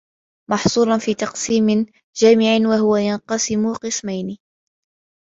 مَحْصُورًا 0.51 0.97
فِي 0.97 1.13
تَقْسِيمٍ 1.13 1.85
جَامِعٍ 2.17 2.69
وَهُوَ 2.69 2.95
يَنْقَسِمُ 2.97 3.73
قِسْمَيْنِ 3.73 4.37